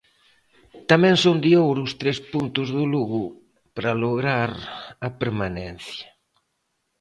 Tamén 0.89 1.15
son 1.23 1.37
de 1.43 1.51
ouro 1.65 1.81
os 1.87 1.93
tres 2.01 2.17
puntos 2.31 2.67
do 2.75 2.83
Lugo 2.93 3.21
para 3.75 3.99
lograr 4.03 4.51
a 5.07 5.09
permanencia. 5.21 6.09